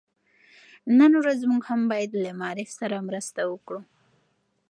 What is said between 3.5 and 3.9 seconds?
وکړو.